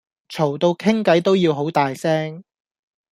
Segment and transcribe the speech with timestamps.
[0.27, 2.43] 嘈到傾計都要好大聲